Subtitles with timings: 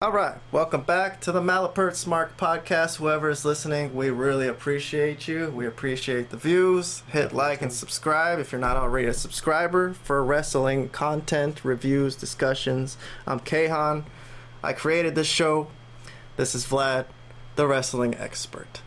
[0.00, 2.98] All right, welcome back to the Malapert Smarks Podcast.
[2.98, 5.50] Whoever is listening, we really appreciate you.
[5.50, 7.02] We appreciate the views.
[7.08, 12.96] Hit like and subscribe if you're not already a subscriber for wrestling content, reviews, discussions.
[13.26, 14.04] I'm Kahan.
[14.62, 15.66] I created this show.
[16.36, 17.06] This is Vlad,
[17.56, 18.82] the wrestling expert.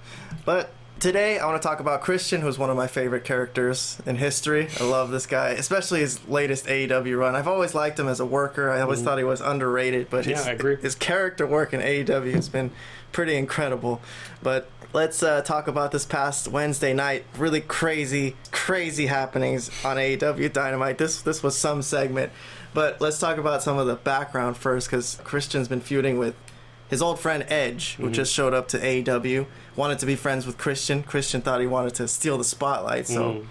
[0.45, 0.71] But
[1.01, 4.67] today I want to talk about Christian, who's one of my favorite characters in history.
[4.79, 7.35] I love this guy, especially his latest AEW run.
[7.35, 8.69] I've always liked him as a worker.
[8.69, 10.45] I always thought he was underrated, but his.
[10.45, 10.77] Yeah, I agree.
[10.77, 12.71] his character work in AEW has been
[13.11, 13.99] pretty incredible.
[14.43, 17.25] But let's uh, talk about this past Wednesday night.
[17.35, 20.99] Really crazy, crazy happenings on AEW Dynamite.
[20.99, 22.31] This this was some segment,
[22.75, 26.35] but let's talk about some of the background first, because Christian's been feuding with
[26.91, 28.13] his old friend Edge, who mm-hmm.
[28.13, 31.01] just showed up to AEW, wanted to be friends with Christian.
[31.03, 33.47] Christian thought he wanted to steal the spotlight, so mm-hmm.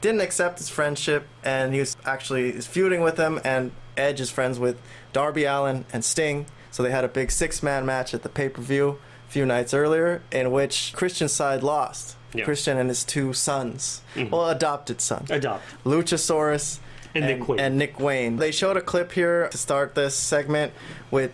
[0.00, 3.40] didn't accept his friendship, and he was actually is feuding with him.
[3.44, 4.80] And Edge is friends with
[5.12, 9.30] Darby Allin and Sting, so they had a big six-man match at the pay-per-view a
[9.30, 12.16] few nights earlier, in which Christian's side lost.
[12.32, 12.44] Yeah.
[12.44, 14.30] Christian and his two sons, mm-hmm.
[14.30, 15.62] well, adopted sons, Adopt.
[15.84, 16.80] Luchasaurus
[17.14, 17.60] And Nick Wayne.
[17.60, 18.36] and Nick Wayne.
[18.38, 20.72] They showed a clip here to start this segment
[21.12, 21.32] with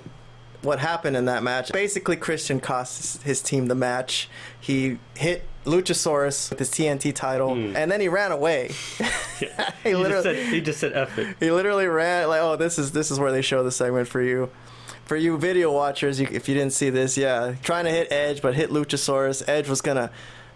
[0.63, 1.73] what happened in that match.
[1.73, 4.29] Basically, Christian cost his, team the match.
[4.61, 8.71] He hit Luchasaurus with his TNT title, and then he ran away.
[8.99, 9.05] he
[9.47, 9.63] Hmm.
[9.83, 11.37] He just literally, said, he just said F it.
[11.41, 14.21] he literally ran like, oh, this is this is where they show the segment for
[14.21, 14.51] you.
[15.07, 18.43] For you video watchers, you, if you didn't see this, yeah, trying to hit Edge,
[18.43, 19.43] but hit Luchasaurus.
[19.49, 20.11] Edge was gonna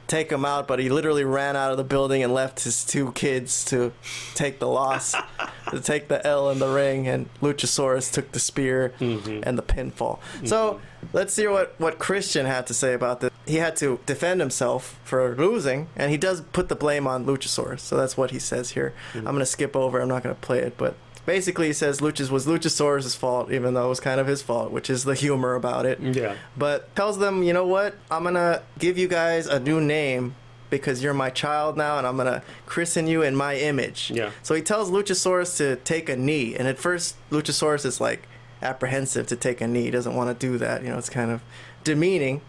[0.06, 3.12] take him out, but he literally ran out of the building and left his two
[3.12, 3.92] kids to
[4.34, 5.14] take the loss,
[5.70, 9.40] to take the L in the ring, and Luchasaurus took the spear mm-hmm.
[9.42, 10.18] and the pinfall.
[10.44, 11.06] So mm-hmm.
[11.12, 13.30] let's hear what what Christian had to say about this.
[13.46, 17.80] He had to defend himself for losing, and he does put the blame on Luchasaurus.
[17.80, 18.94] So that's what he says here.
[19.12, 19.26] Mm-hmm.
[19.26, 20.00] I'm gonna skip over.
[20.00, 20.96] I'm not gonna play it, but
[21.26, 24.70] basically he says Luchas was Luchasaurus' fault, even though it was kind of his fault,
[24.70, 26.00] which is the humor about it.
[26.00, 26.36] Yeah.
[26.56, 27.94] But tells them, you know what?
[28.10, 30.34] I'm gonna give you guys a new name
[30.70, 34.10] because you're my child now, and I'm gonna christen you in my image.
[34.14, 34.30] Yeah.
[34.42, 38.26] So he tells Luchasaurus to take a knee, and at first Luchasaurus is like
[38.62, 39.84] apprehensive to take a knee.
[39.84, 40.82] He doesn't want to do that.
[40.82, 41.42] You know, it's kind of
[41.84, 42.40] demeaning,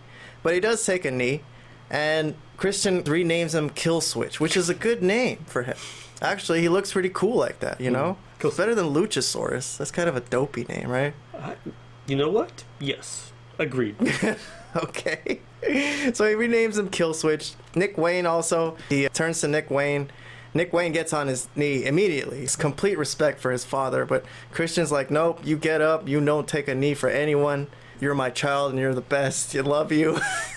[0.44, 1.44] but he does take a knee,
[1.90, 5.78] and Christian renames him Kill Switch, which is a good name for him.
[6.22, 7.80] Actually, he looks pretty cool like that.
[7.82, 7.94] You hmm.
[7.94, 8.50] know, Cool.
[8.50, 9.78] it's better than Luchasaurus.
[9.78, 11.14] That's kind of a dopey name, right?
[11.34, 11.56] Uh,
[12.08, 12.64] you know what?
[12.80, 13.32] Yes.
[13.60, 13.96] Agreed.
[14.76, 15.40] Okay.
[16.14, 17.54] So he renames him Kill Switch.
[17.76, 20.12] Nick Wayne also, he turns to Nick Wayne.
[20.54, 22.40] Nick Wayne gets on his knee immediately.
[22.40, 26.08] He's complete respect for his father, but Christian's like, nope, you get up.
[26.08, 27.68] You don't take a knee for anyone.
[28.00, 29.54] You're my child and you're the best.
[29.54, 30.20] You love you.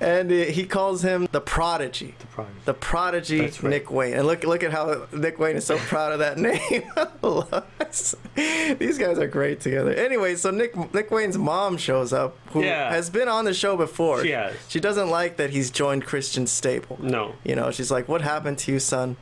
[0.00, 2.14] and he calls him the prodigy.
[2.18, 2.58] The prodigy.
[2.64, 3.62] The prodigy right.
[3.64, 4.14] Nick Wayne.
[4.14, 6.82] And look look at how Nick Wayne is so proud of that name.
[8.78, 9.92] These guys are great together.
[9.92, 12.90] Anyway, so Nick Nick Wayne's mom shows up, who Yeah.
[12.90, 14.22] has been on the show before.
[14.22, 14.54] She has.
[14.68, 16.98] She doesn't like that he's joined Christian stable.
[17.00, 17.34] No.
[17.44, 19.16] You know, she's like, "What happened to you, son?"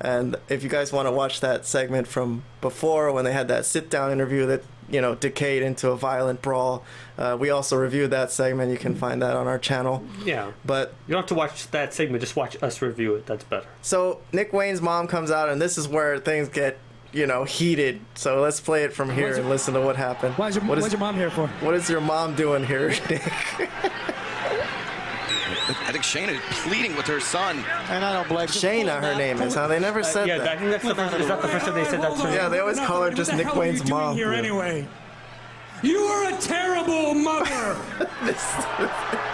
[0.00, 3.64] And if you guys want to watch that segment from before when they had that
[3.64, 6.84] sit down interview that you know decayed into a violent brawl,
[7.18, 8.70] uh, we also reviewed that segment.
[8.70, 10.04] You can find that on our channel.
[10.24, 10.52] Yeah.
[10.64, 12.20] But You don't have to watch that segment.
[12.20, 13.26] Just watch us review it.
[13.26, 13.66] That's better.
[13.82, 16.78] So Nick Wayne's mom comes out, and this is where things get,
[17.12, 18.00] you know, heated.
[18.14, 20.34] So let's play it from here What's and listen to what happened.
[20.34, 21.46] Why's your, What is- what's your mom here for?
[21.60, 23.22] what is your mom doing here, Nick?
[25.66, 27.64] I think Shayna is pleading with her son.
[27.88, 29.54] And I don't blame Shayna, her name is.
[29.54, 29.66] Huh?
[29.68, 31.14] They never said yeah, I think that's the first.
[31.16, 32.16] Is that the first time they said that?
[32.16, 34.00] To Yeah, they always call her just what the Nick hell Wayne's are you doing
[34.00, 34.16] mom.
[34.16, 34.38] here Yeah.
[34.38, 34.86] anyway?
[35.82, 37.76] You are a terrible mother.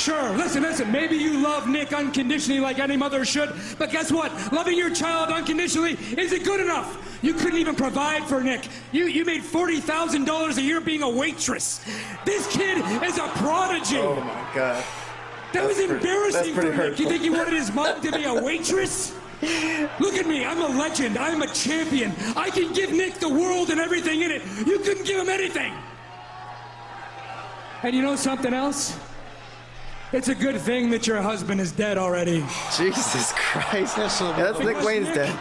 [0.00, 0.90] Sure, listen, listen.
[0.90, 4.32] Maybe you love Nick unconditionally like any mother should, but guess what?
[4.50, 7.18] Loving your child unconditionally isn't good enough.
[7.20, 8.66] You couldn't even provide for Nick.
[8.92, 11.84] You you made forty thousand dollars a year being a waitress.
[12.24, 13.98] This kid is a prodigy.
[13.98, 14.82] Oh my god.
[15.52, 16.98] that was embarrassing that's pretty for Nick.
[16.98, 19.14] You think he wanted his mom to be a waitress?
[20.00, 21.18] Look at me, I'm a legend.
[21.18, 22.14] I'm a champion.
[22.36, 24.42] I can give Nick the world and everything in it.
[24.66, 25.74] You couldn't give him anything.
[27.82, 28.98] And you know something else?
[30.12, 32.44] It's a good thing that your husband is dead already.
[32.76, 33.96] Jesus Christ.
[33.96, 35.38] Yeah, that's Nick Because Wayne's Nick dead.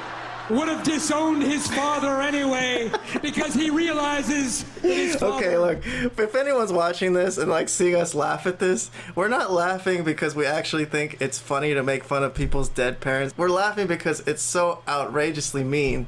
[0.52, 5.46] Would have disowned his father anyway because he realizes that his father.
[5.46, 5.80] Okay, look.
[5.86, 10.36] If anyone's watching this and like seeing us laugh at this, we're not laughing because
[10.36, 13.34] we actually think it's funny to make fun of people's dead parents.
[13.38, 16.08] We're laughing because it's so outrageously mean.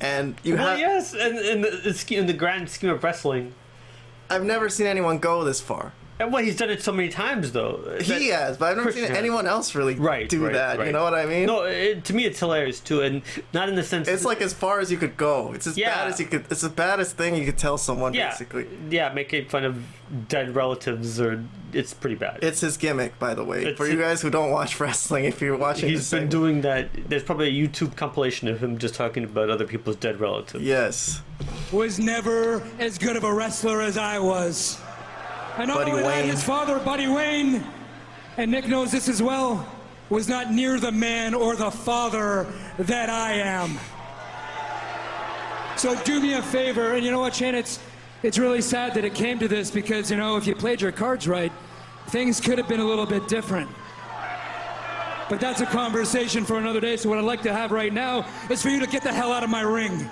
[0.00, 3.02] And you have Well, have yes, and in the, the in the grand scheme of
[3.02, 3.54] wrestling,
[4.28, 5.92] I've never seen anyone go this far.
[6.20, 7.96] And well, he's done it so many times though.
[7.98, 10.86] Uh, he has, but I've never Christian seen anyone else really Right, do right, that.
[10.86, 11.46] You know what I mean?
[11.46, 13.22] No, it, to me it's hilarious too, and
[13.52, 14.06] not in the sense.
[14.06, 15.52] It's like as far as you could go.
[15.54, 15.92] It's as Yeah.
[15.92, 16.44] bad as you could.
[16.50, 18.14] It's the baddest thing you could tell someone.
[18.14, 19.82] yeah, Basically, yeah, making fun of
[20.28, 22.38] dead relatives or it's pretty bad.
[22.42, 23.62] it's his gimmick, by the way.
[23.62, 26.30] It's- For you guys who don't watch wrestling, if you're watching, He's this been segment-
[26.30, 26.90] doing that.
[27.08, 30.62] There's probably a YouTube compilation of him just talking about other people's dead relatives.
[30.62, 31.22] Yes,
[31.72, 34.78] was never as good of a wrestler as I was.
[35.56, 36.28] And not Buddy Wayne.
[36.28, 37.64] his father, Buddy Wayne,
[38.36, 39.66] and Nick knows this as well,
[40.10, 42.46] was not near the man or the father
[42.78, 43.78] that I am.
[45.76, 47.54] So do me a favor, and you know what, Shane?
[47.54, 47.78] It's
[48.22, 50.92] it's really sad that it came to this because you know if you played your
[50.92, 51.52] cards right,
[52.08, 53.68] things could have been a little bit different.
[55.28, 56.96] But that's a conversation for another day.
[56.96, 59.32] So what I'd like to have right now is for you to get the hell
[59.32, 60.08] out of my ring.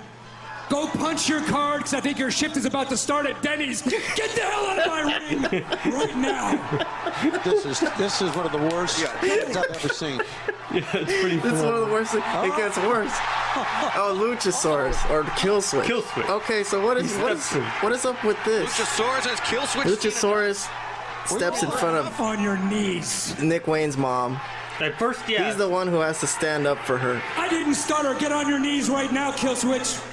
[0.69, 3.83] Go punch your card because I think your shift is about to start at Denny's.
[3.83, 5.65] Get the hell out of my ring
[5.95, 7.41] right now.
[7.45, 10.21] This is this is one of the worst things I've ever seen.
[10.73, 11.37] Yeah, it's pretty.
[11.37, 12.13] this is one of the worst.
[12.13, 12.25] Things.
[12.25, 13.13] It gets worse.
[13.95, 15.85] Oh, Luchasaurus or Killswitch.
[15.85, 16.31] Killswitch.
[16.31, 18.71] Okay, so what is what is, what is up with this?
[18.71, 19.87] Luchasaurus has kill switch.
[19.87, 20.71] Luchasaurus
[21.27, 23.39] steps in front of on your knees.
[23.43, 24.41] Nick Wayne's mom.
[24.81, 25.47] At first, yeah.
[25.47, 27.21] He's the one who has to stand up for her.
[27.37, 28.19] I didn't start her.
[28.19, 30.01] Get on your knees right now, Killswitch.
[30.01, 30.12] Don't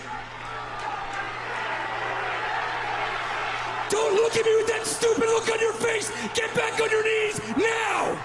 [4.29, 6.11] look at me with that stupid look on your face.
[6.33, 8.17] Get back on your knees now.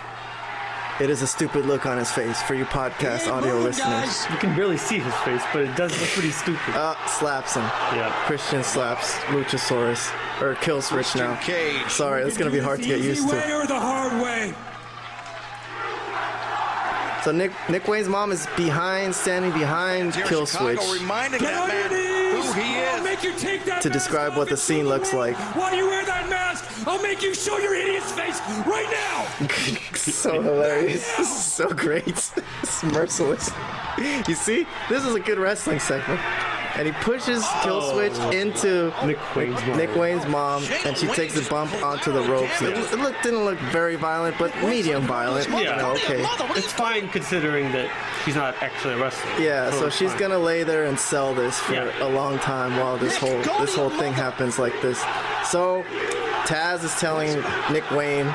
[1.00, 3.84] It is a stupid look on his face for you podcast Hey, audio listeners.
[3.86, 4.26] guys.
[4.30, 6.74] you can barely see his face, but it does look pretty stupid.
[6.76, 7.62] Uh, slaps him.
[7.96, 8.12] yeah.
[8.26, 11.34] Christian slaps Luchasaurus or Killswitch now.
[11.40, 11.88] Cage.
[11.90, 13.54] Sorry, it's gonna be hard to get The used easy way to.
[13.56, 14.54] or the hard way.
[17.24, 21.52] So Nick Nick Wayne's mom is behind, standing behind Here kill Chicago, switch reminding Get
[21.54, 22.54] that on your man knees.
[22.54, 25.16] who he I'll make you take that To describe what the scene show looks the
[25.16, 25.32] world.
[25.32, 25.56] like.
[25.56, 29.46] While you wear that mask, I'll make you show your idiot's face right now.
[29.94, 31.16] so hilarious.
[31.16, 32.04] This is so great.
[32.62, 33.50] It's merciless.
[34.26, 36.18] You see, this is a good wrestling segment.
[36.76, 38.30] And he pushes kill switch oh.
[38.30, 39.76] into Nick Wayne's mom.
[39.76, 42.60] Nick Wayne's mom, and she takes a bump onto the ropes.
[42.62, 45.48] It, it looked, didn't look very violent, but medium violent.
[45.50, 45.58] Yeah.
[45.58, 46.24] You know, okay.
[46.58, 47.90] It's fine considering that
[48.24, 49.30] he's not actually a wrestler.
[49.40, 50.20] Yeah, so it's she's fine.
[50.20, 52.06] gonna lay there and sell this for Yeah.
[52.06, 54.98] a long time while this whole this whole thing happens like this.
[55.44, 55.84] So
[56.44, 57.42] Taz is telling
[57.72, 58.26] Nick Wayne,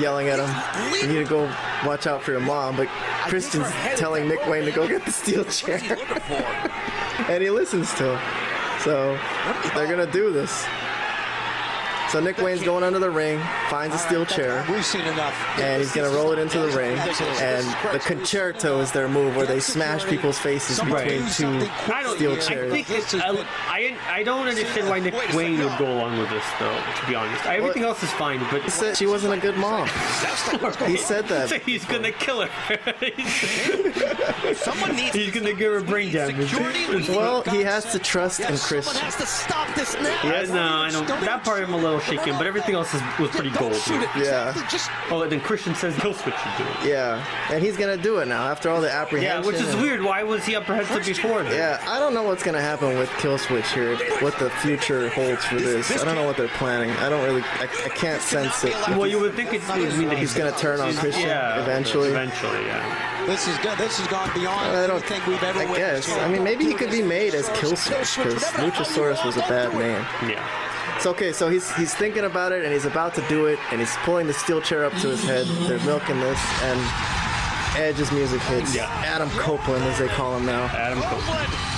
[0.00, 1.50] yelling at him, "You need to go
[1.84, 2.88] watch out for your mom." But
[3.28, 5.80] Christian's telling Nick Wayne to go get the steel chair,
[7.28, 8.20] and he listens to him.
[8.80, 9.18] So
[9.74, 10.64] they're gonna do this.
[12.14, 15.34] So Nick Wayne's going under the ring, finds a steel chair We've seen enough.
[15.58, 16.96] and he's gonna roll it into the ring.
[16.96, 22.14] And the Conchairto is their move, where they smash people's faces between two I don't.
[22.14, 22.72] steel I chairs.
[22.72, 26.44] think it, I, I, I don't understand why Nick Wayne would go along with this,
[26.60, 26.80] though.
[27.00, 29.88] To be honest, everything else is fine, but He said she wasn't a good mom.
[30.86, 31.50] He said that.
[31.66, 32.94] he's gonna kill her.
[34.54, 36.48] Someone needs he's gonna give her brain damage.
[36.48, 36.86] security.
[36.86, 40.20] We need Well, he has to trust in Someone has to stop this now.
[40.22, 41.08] Yeah, no, I don't.
[41.08, 43.80] That part I'm a little shaken, but everything else is, was pretty gold.
[44.16, 44.52] Yeah.
[44.70, 46.88] Just Oh, and then Christian says kill switch should do it.
[46.90, 49.46] Yeah, and he's gonna do it now after all the Yeah, apprehension.
[49.46, 50.02] which is and- weird.
[50.02, 51.42] Why was he apprehensive before?
[51.42, 51.52] then?
[51.52, 53.96] Yeah, I don't know what's gonna happen with Killswitch here.
[54.22, 55.90] What the future holds for this.
[56.00, 56.90] I don't know what they're planning.
[56.98, 57.42] I don't really.
[57.42, 58.72] I, I can't sense it.
[58.90, 62.08] Well, you would think it would mean that He's gonna turn on Christian yeah, eventually.
[62.10, 63.26] Eventually, yeah.
[63.26, 63.76] this is good.
[63.78, 66.10] This has gone beyond I don't think we've ever I guess.
[66.10, 70.04] I mean, maybe he could be made as Killswitch because Luchasaurus was a bad name.
[70.30, 70.42] Yeah.
[71.00, 73.80] So okay, so he's he's thinking about it and he's about to do it and
[73.80, 75.46] he's pulling the steel chair up to his head.
[75.68, 76.80] They're milking this and
[77.76, 78.74] Edge's music hits.
[78.74, 78.86] Yeah.
[79.04, 81.20] Adam Copeland, as they call him now, Adam Cole.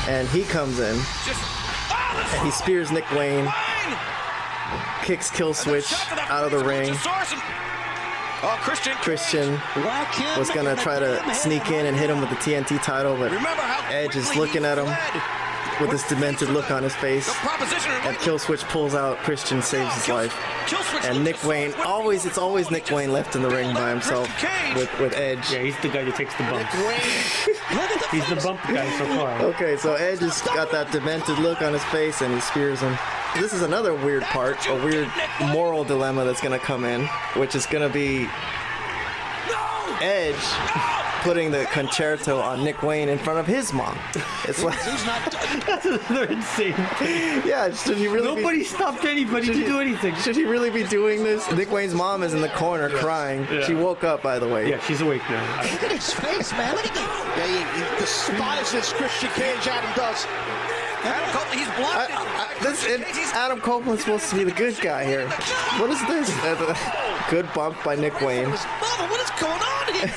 [0.09, 3.51] and he comes in ah, and he spears Nick Wayne,
[5.05, 6.95] kicks Kill Switch Shot to that out of the ring.
[8.43, 8.93] Oh, Christian.
[8.97, 9.59] Christian
[10.39, 13.33] was gonna try to sneak in and hit him with the TNT title, but
[13.91, 14.87] Edge is looking at him?
[15.80, 17.26] With this demented look on his face.
[17.26, 19.18] The proposition And Kill Switch pulls out.
[19.18, 20.35] Christian saves his life.
[21.04, 24.28] And Nick Wayne, always it's always Nick Wayne left in the ring by himself
[24.75, 25.52] with, with Edge.
[25.52, 26.68] Yeah, he's the guy that takes the bump.
[28.11, 29.42] He's the bump guy so far.
[29.42, 32.97] Okay, so Edge has got that demented look on his face and he spears him.
[33.35, 35.11] This is another weird part, a weird
[35.52, 38.28] moral dilemma that's gonna come in, which is gonna be
[40.00, 43.99] Edge putting the Conchairto on Nick Wayne in front of his mom.
[44.47, 45.83] It's like, Who's not?
[46.09, 46.75] They're insane.
[47.45, 48.37] yeah, should he really?
[48.37, 50.14] be- Nobody stopped anybody to do anything.
[50.16, 51.50] Should he really be doing this?
[51.50, 53.45] Nick Wayne's mom is in the corner crying.
[53.50, 53.64] Yeah.
[53.66, 54.71] She woke up, by the way.
[54.71, 55.62] Yeah, she's awake now.
[55.73, 56.76] Look at his face, man.
[56.76, 57.35] Look at that.
[57.38, 60.25] Yeah, he, he despises Christian Cage, Adam does.
[61.02, 62.16] Adam Cole, He's I, blocked it.
[62.16, 63.02] I, this and
[63.35, 65.28] Adam Copeland's supposed to be the good guy here.
[65.78, 66.30] What is this?
[67.30, 68.49] Good bump by Nick Wayne.
[68.49, 70.14] Mother, what is going on here?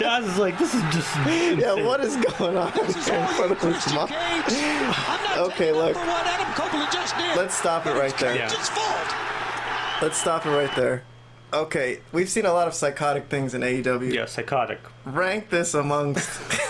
[0.00, 1.14] Taz is like, this is just.
[1.58, 4.08] Yeah, what is going on in front of his mom?
[4.10, 5.94] I'm not Okay, look.
[5.96, 7.36] what Adam Copeland just did.
[7.36, 8.34] Let's stop it right there.
[8.34, 8.48] Yeah.
[8.48, 10.02] Fault.
[10.02, 11.04] Let's stop it right there.
[11.52, 14.12] Okay, we've seen a lot of psychotic things in AEW.
[14.14, 14.78] Yeah, psychotic.
[15.04, 16.56] Rank this amongst the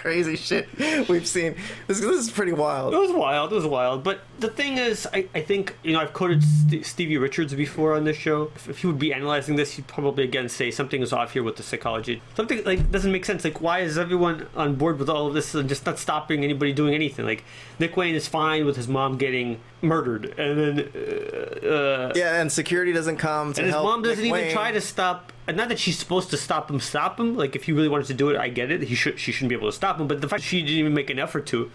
[0.00, 0.66] crazy shit
[1.08, 1.54] we've seen.
[1.86, 2.94] This, this is pretty wild.
[2.94, 3.52] It was wild.
[3.52, 4.02] It was wild.
[4.02, 7.94] But the thing is, I, I think you know I've quoted St- Stevie Richards before
[7.94, 8.50] on this show.
[8.56, 11.42] If, if he would be analyzing this, he'd probably again say something is off here
[11.42, 12.22] with the psychology.
[12.34, 13.44] Something like doesn't make sense.
[13.44, 16.72] Like why is everyone on board with all of this and just not stopping anybody
[16.72, 17.26] doing anything?
[17.26, 17.44] Like
[17.78, 22.50] Nick Wayne is fine with his mom getting murdered, and then uh, uh, Yeah, and
[22.50, 24.52] security doesn't come to and his mom doesn't Nick even Wayne.
[24.52, 25.32] try to stop.
[25.46, 27.36] And not that she's supposed to stop him, stop him.
[27.36, 28.82] Like if he really wanted to do it, I get it.
[28.82, 30.06] He should, she shouldn't be able to stop him.
[30.06, 31.70] But the fact she didn't even make an effort to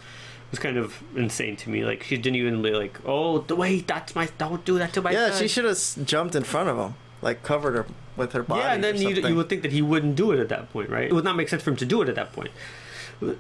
[0.52, 1.84] was kind of insane to me.
[1.84, 5.02] Like she didn't even be like, oh, the way that's my, don't do that to
[5.02, 5.12] my.
[5.12, 8.44] Yeah, son." she should have jumped in front of him, like covered her with her
[8.44, 8.62] body.
[8.62, 11.10] Yeah, and then you would think that he wouldn't do it at that point, right?
[11.10, 12.52] It would not make sense for him to do it at that point.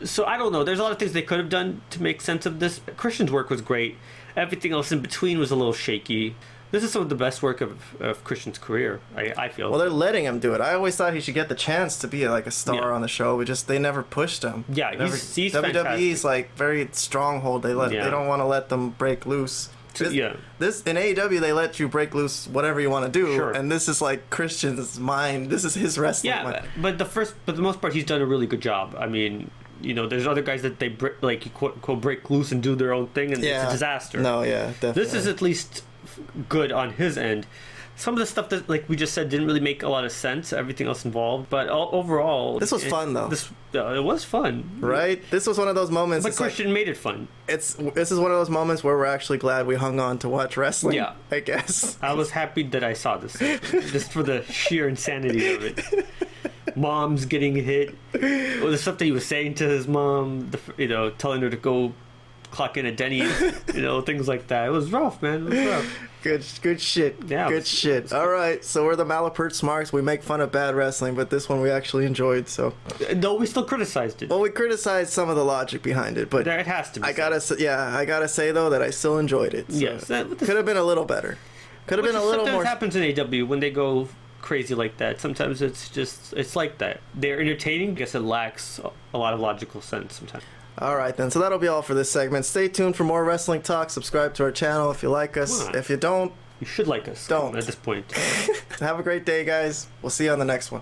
[0.03, 0.63] So I don't know.
[0.63, 2.79] There's a lot of things they could have done to make sense of this.
[2.98, 3.98] Christian's work was great.
[4.36, 6.36] Everything else in between was a little shaky.
[6.75, 9.00] This is some of the best work of, of Christian's career.
[9.15, 9.70] I, I feel.
[9.70, 10.60] Well, they're letting him do it.
[10.60, 12.96] I always thought he should get the chance to be like a star Yeah.
[12.96, 13.38] on the show.
[13.38, 14.65] We just they never pushed him.
[14.67, 16.24] Yeah, Never- he's- he's WWE's fantastic.
[16.25, 17.63] like very stronghold.
[17.63, 18.03] They let Yeah.
[18.03, 19.70] they don't want to let them break loose.
[19.98, 20.36] This, yeah.
[20.60, 23.51] This in AEW they let you break loose whatever you want to do, Sure.
[23.51, 25.50] and this is like Christian's mind.
[25.50, 26.34] This is his wrestling.
[26.34, 26.65] Yeah, mind.
[26.75, 28.94] but, the first, but the most part, he's done a really good job.
[29.00, 29.50] I mean,
[29.82, 32.75] you know, there's other guys that they break, like quote, quote break loose and do
[32.75, 34.20] their own thing, and yeah, it's a disaster.
[34.20, 35.03] No, yeah, definitely.
[35.03, 35.84] this is at least
[36.50, 37.48] good on his end.
[37.98, 40.12] Some of the stuff that, like we just said, didn't really make a lot of
[40.12, 40.51] sense.
[40.51, 43.29] Everything else involved, but all, overall, This was it- fun, though.
[43.29, 45.22] This uh, it was fun, right.
[45.31, 46.24] This was one of those moments.
[46.24, 47.27] But it's like- Christian made it fun.
[47.48, 50.29] it's this is one of those moments where we're actually glad we hung on to
[50.29, 50.95] watch wrestling.
[50.95, 51.13] Yeah.
[51.31, 51.98] I guess.
[52.01, 53.34] I was happy that I saw this,
[53.69, 56.05] just for the sheer insanity of it.
[56.75, 57.95] Mom's getting hit.
[58.13, 61.50] Well, the stuff that he was saying to his mom, the, you know, telling her
[61.50, 61.93] to go
[62.55, 63.41] clock in at Denny's,
[63.74, 64.67] you know, things like that.
[64.67, 65.47] It was rough, man.
[65.47, 66.00] It was rough.
[66.24, 67.17] Good, good shit.
[67.27, 68.13] Yeah, good shit.
[68.13, 69.91] All right, so we're the Malapert Smarks.
[69.93, 72.47] We make fun of bad wrestling, but this one we actually enjoyed.
[72.47, 72.74] So,
[73.09, 74.29] uh, no, we still criticized it.
[74.29, 77.05] well, we criticized some of the logic behind it, but There it has to be.
[77.05, 79.69] I gotta, say, yeah, I gotta say though that I still enjoyed it.
[79.71, 81.38] So Yes, that- this- could have been a little better.
[81.88, 82.63] Could have been a little sometimes more.
[82.63, 84.07] happens in AW when they go
[84.41, 85.19] crazy like that.
[85.21, 87.01] Sometimes it's just it's like that.
[87.13, 87.89] They're entertaining.
[87.91, 88.79] I guess it lacks
[89.13, 90.43] a lot of logical sense sometimes.
[90.79, 91.32] All right, then.
[91.32, 92.46] So that'll be all for this segment.
[92.46, 93.89] Stay tuned for more wrestling talk.
[93.89, 95.67] Subscribe to our channel if you like us.
[95.70, 97.55] If you don't, You should like us Don't.
[97.55, 98.12] at this point.
[98.79, 99.88] have a great day, guys.
[100.01, 100.82] We'll see you on the next one.